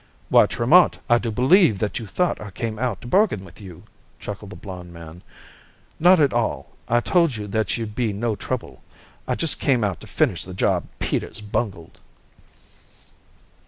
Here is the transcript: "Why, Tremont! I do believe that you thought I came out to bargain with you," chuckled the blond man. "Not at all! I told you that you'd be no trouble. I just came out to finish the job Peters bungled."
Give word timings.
"Why, 0.29 0.47
Tremont! 0.47 0.97
I 1.07 1.19
do 1.19 1.29
believe 1.29 1.77
that 1.77 1.99
you 1.99 2.07
thought 2.07 2.41
I 2.41 2.49
came 2.49 2.79
out 2.79 3.01
to 3.01 3.07
bargain 3.07 3.45
with 3.45 3.61
you," 3.61 3.83
chuckled 4.19 4.49
the 4.51 4.55
blond 4.55 4.91
man. 4.91 5.21
"Not 5.99 6.19
at 6.19 6.33
all! 6.33 6.71
I 6.87 7.01
told 7.01 7.35
you 7.35 7.45
that 7.49 7.77
you'd 7.77 7.93
be 7.93 8.11
no 8.11 8.35
trouble. 8.35 8.81
I 9.27 9.35
just 9.35 9.59
came 9.59 9.83
out 9.83 10.01
to 10.01 10.07
finish 10.07 10.43
the 10.43 10.55
job 10.55 10.85
Peters 10.97 11.39
bungled." 11.41 11.99